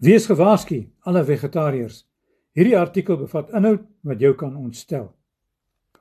[0.00, 2.06] Wees gewaarsku, alle vegetariërs.
[2.56, 5.10] Hierdie artikel bevat inhoud wat jou kan ontstel.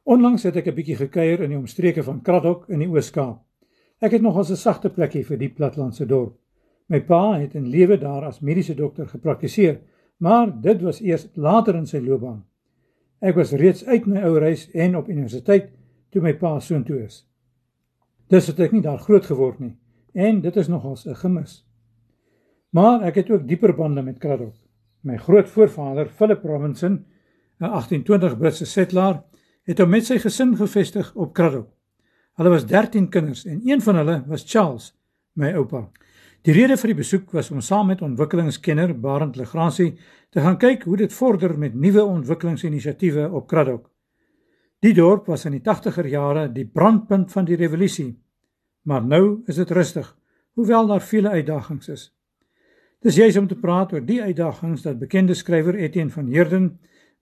[0.07, 3.43] Onlangs het ek 'n bietjie gekuier in die omstreke van Kraddock in die Oos-Kaap.
[3.99, 6.37] Ek het nog 'n sagte plekkie vir die platlandse dorp.
[6.87, 9.79] My pa het in lewe daar as mediese dokter gepraktiseer,
[10.17, 12.45] maar dit was eers later in sy loopbaan.
[13.21, 15.69] Ek was reeds uit my ou reis en op universiteit
[16.09, 17.27] toe my pa soontoe is.
[18.29, 19.77] Dis het ek nie daar groot geword nie
[20.13, 21.68] en dit is nogals 'n gemis.
[22.69, 24.53] Maar ek het ook dieper bande met Kraddock.
[25.01, 27.05] My grootvoorvader, Philip Robinson,
[27.59, 29.23] 'n 1820 Britse settelaar,
[29.63, 31.69] het hom met sy gesin gevestig op Kraddock.
[32.33, 34.93] Hulle was 13 kinders en een van hulle was Charles,
[35.33, 35.89] my oupa.
[36.41, 39.97] Die rede vir die besoek was om saam met ontwikkelingskenner Barend Legrandsie
[40.29, 43.89] te gaan kyk hoe dit vorder met nuwe ontwikkelingsinisiatiewe op Kraddock.
[44.79, 48.23] Die dorp was in die 80er jare die brandpunt van die revolusie,
[48.81, 50.17] maar nou is dit rustig,
[50.53, 52.18] hoewel daar vele uitdagings is.
[52.99, 56.65] Dis juis om te praat oor die uitdagings dat bekende skrywer Etienne van Heerden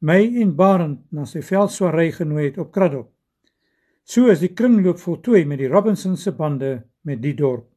[0.01, 3.11] my en Barend na sy veldswaarry genooi het op Kraddock.
[4.01, 6.71] So is die kringloop voltooi met die Robinson se bande
[7.05, 7.67] met die dorp.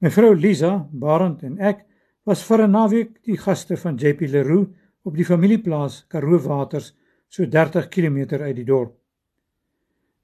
[0.00, 1.84] Mevrou Lisa, Barend en ek
[2.24, 4.72] was vir 'n naweek die gaste van JP Leroux
[5.04, 6.94] op die familieplaas Karoo Waters,
[7.28, 8.96] so 30 km uit die dorp.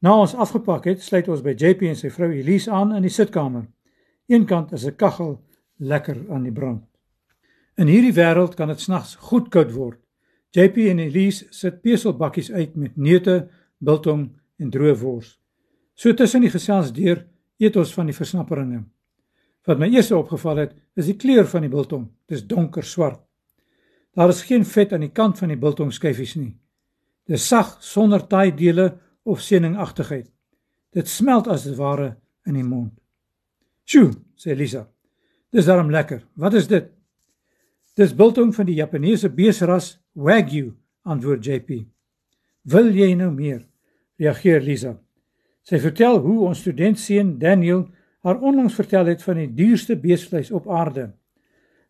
[0.01, 3.11] Na ons afgepak het, sluit ons by JP en sy vrou Elise aan in die
[3.11, 3.67] sitkamer.
[4.29, 5.41] Eenkant is 'n kaggel
[5.81, 6.85] lekker aan die brand.
[7.81, 9.99] In hierdie wêreld kan dit snags goed koud word.
[10.53, 14.27] JP en Elise sit peselbakkies uit met neute, biltong
[14.61, 15.37] en droë wors.
[15.95, 17.25] So tussen die gesels deur
[17.61, 18.83] eet ons van die versnapperinge.
[19.69, 22.09] Wat my eers opgeval het, is die kleur van die biltong.
[22.29, 23.21] Dit is donker swart.
[24.17, 26.55] Daar is geen vet aan die kant van die biltongskyfies nie.
[27.29, 30.27] Dit is sag sonder taai dele of seninagtigheid.
[30.91, 32.93] Dit smelt as dit ware in die mond.
[33.85, 34.89] "Sjoe," sê Elisa.
[35.51, 36.23] Dis darm lekker.
[36.39, 36.87] Wat is dit?
[37.99, 41.87] Dis biltong van die Japaneese beesras Wagyu, antwoord JP.
[42.71, 43.65] Wil jy nou meer?
[44.21, 44.93] reageer Lisa.
[45.65, 47.87] Sy vertel hoe ons studentseun Daniel
[48.21, 51.07] haar onlangs vertel het van die duurste beesvleis op aarde.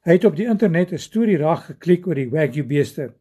[0.07, 3.13] Hy het op die internet 'n storie raak geklik oor die Wagyu beeste.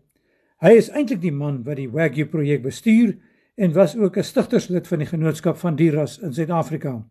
[0.59, 3.15] Hy is eintlik die man wat die Wagyu projek bestuur
[3.59, 7.03] en was ook 'n stigterslid van die genootskap van dierras in Suid-Afrika.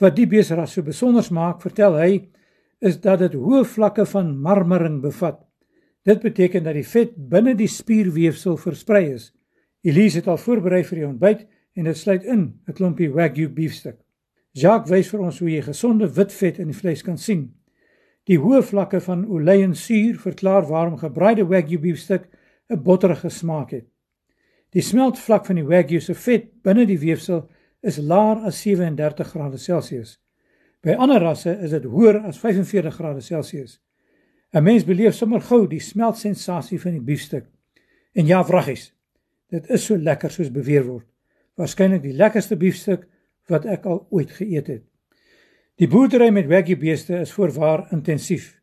[0.00, 2.28] Wat die beesras so besonder maak, vertel hy,
[2.80, 5.40] is dat dit hoë vlakke van marmering bevat.
[6.04, 9.32] Dit beteken dat die vet binne die spierweefsel versprei is.
[9.84, 11.42] Elise het al voorberei vir die ontbyt
[11.76, 13.98] en dit sluit in 'n klompie wagyu beefstuk.
[14.52, 17.52] Jacques wys vir ons hoe jy gesonde wit vet in die vleis kan sien.
[18.24, 22.28] Die hoë vlakke van oleiensuur verklaar waarom gebraaide wagyu beefstuk
[22.70, 23.84] 'n botterige smaak het.
[24.70, 27.48] Die smeltvlak van die wagyu se vet binne die weefsel
[27.82, 30.18] is laer as 37 grade Celsius.
[30.80, 33.80] By ander rasse is dit hoër as 45 grade Celsius.
[34.52, 37.44] 'n Mens beleef sommer gou die smeltsensasie van die beefstuk.
[38.14, 38.94] En ja, vraggies.
[39.52, 41.06] Dit is so lekker soos beweer word.
[41.58, 43.06] Waarskynlik die lekkerste biefstuk
[43.50, 44.84] wat ek al ooit geëet het.
[45.78, 48.60] Die boerdery met wagyu beeste is voorwaar intensief.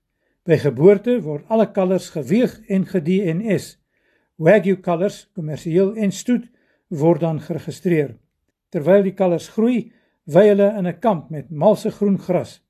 [0.47, 3.77] By geboorte word alle kalvers geweeg en ge-DNS.
[4.41, 6.49] Wagyu kalvers, kommersieel en stoet,
[6.87, 8.15] word dan geregistreer.
[8.71, 9.91] Terwyl die kalvers groei,
[10.25, 12.61] wy hulle in 'n kamp met malse groen gras.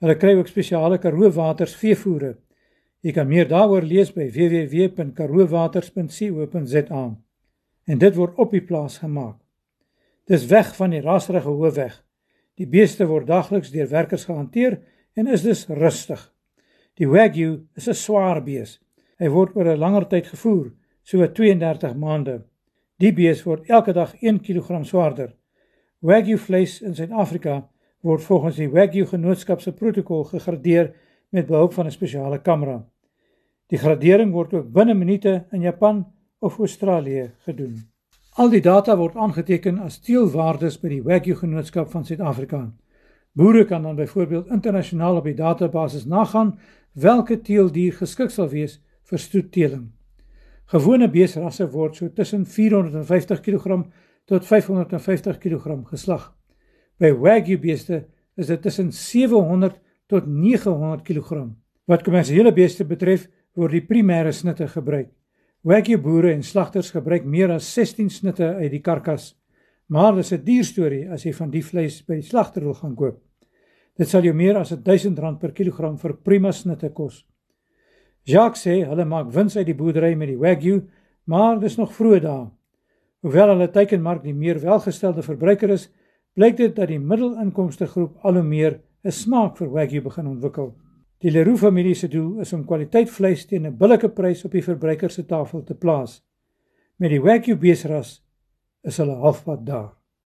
[0.00, 2.36] Hulle kry ook spesiale Karoo Waters veevoere.
[3.02, 7.29] Jy kan meer daaroor lees by www.karoowaters.co.za
[7.84, 9.36] en dit word op die plaas gemaak.
[10.26, 12.04] Dis weg van die rasrige hoofweg.
[12.54, 14.80] Die beeste word dagliks deur werkers gehanteer
[15.14, 16.20] en is dus rustig.
[16.94, 18.80] Die Wagyu is 'n swaar bees.
[19.18, 20.72] Hy word oor 'n langer tyd gevoer,
[21.02, 22.44] so 32 maande.
[22.98, 25.34] Die bees word elke dag 1 kg swaarder.
[26.00, 27.68] Wagyu vleis in Suid-Afrika
[28.00, 30.94] word volgens die Wagyu Genootskap se protokol gegradeer
[31.30, 32.84] met behulp van 'n spesiale kamera.
[33.66, 36.06] Die gradering word ook binne minute in Japan
[36.40, 37.76] of Australië gedoen.
[38.40, 42.60] Al die data word aangeteken as teelwaardes by die Wagyu Genootskap van Suid-Afrika.
[43.36, 46.54] Boere kan dan byvoorbeeld internasionaal op die database nagaan
[46.94, 48.78] watter teeldier geskik sal wees
[49.10, 49.84] vir stoetteeling.
[50.72, 53.84] Gewone beesrasse word so tussen 450 kg
[54.24, 56.30] tot 550 kg geslag.
[56.96, 58.06] By Wagyu beeste
[58.36, 61.50] is dit tussen 700 tot 900 kg.
[61.84, 65.10] Wat kommersiële beeste betref, word die primêre snitte gebruik.
[65.60, 69.34] Wagyu boere en slagters gebruik meer as 16 snitte uit die karkas.
[69.92, 72.94] Maar dis 'n duur storie as jy van die vleis by die slagter wil gaan
[72.96, 73.20] koop.
[73.98, 77.26] Dit sal jou meer as R1000 per kilogram vir prima snitte kos.
[78.24, 80.88] Jacques sê hulle maak wins uit die boerdery met die Wagyu,
[81.26, 82.50] maar dis nog vroeg daar.
[83.20, 85.90] Hoewel hulle teikenmark die meer welgestelde verbruiker is,
[86.34, 90.74] blyk dit dat die middelinkomste groep al hoe meer 'n smaak vir Wagyu begin ontwikkel.
[91.20, 94.64] Die Leroux familie se doel is om kwaliteit vleis teen 'n billike prys op die
[94.64, 96.22] verbruiker se tafel te plaas.
[96.96, 98.24] Met die Wagyu beesras
[98.82, 99.99] is hulle halfpad daar.